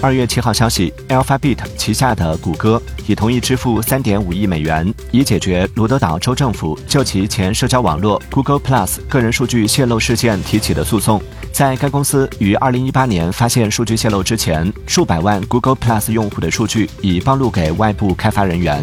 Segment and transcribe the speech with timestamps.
[0.00, 11.20] 二月七号消息，Alphabet 旗下的谷歌已同意支付三点五亿美元，以解决罗德岛州政府就其前社交网络 Google Plus 个人数据泄露事件提起的诉讼。
[11.52, 18.80] 在该公司于二零一八年发现数据泄露之前，数百万 Google Plus 用户的数据已暴露给外部开发人员。